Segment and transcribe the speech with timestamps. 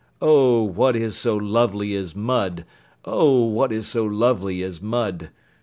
[0.19, 2.65] Oh what is so lovely as Mud!
[3.05, 5.29] Oh what is so lovely as Mud!